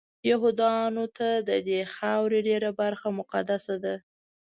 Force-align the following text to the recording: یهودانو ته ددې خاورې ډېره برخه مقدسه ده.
یهودانو 0.29 1.05
ته 1.17 1.27
ددې 1.49 1.79
خاورې 1.95 2.39
ډېره 2.47 2.69
برخه 2.81 3.07
مقدسه 3.19 3.75
ده. 3.83 3.95